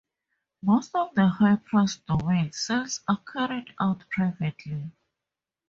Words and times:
Most 0.63 0.95
of 0.95 1.13
the 1.13 1.27
high-prize 1.27 1.97
domain 1.97 2.51
sales 2.53 3.01
are 3.07 3.19
carried 3.23 3.71
out 3.79 4.03
privately. 4.09 4.89